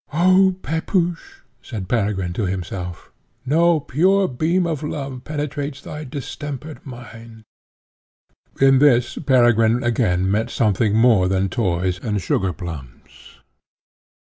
[0.11, 3.11] "Oh, Pepusch!" said Peregrine to himself,
[3.45, 7.43] "no pure beam of love penetrates thy distempered mind."
[8.59, 13.37] In this Peregrine again meant something more than toys and sugar plums.